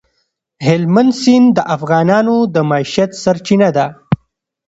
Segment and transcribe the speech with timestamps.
[0.67, 3.85] هلمند سیند د افغانانو د معیشت سرچینه ده.